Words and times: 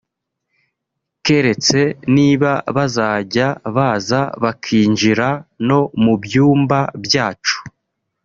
Keretse 1.25 1.81
niba 2.15 2.51
bazajya 2.75 3.47
baza 3.75 4.21
bakinjira 4.43 5.27
no 5.67 5.79
mu 6.03 6.13
byumba 6.23 6.79
byacu 7.05 7.57